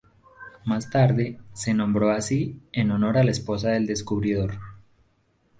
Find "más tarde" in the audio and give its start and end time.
0.65-1.37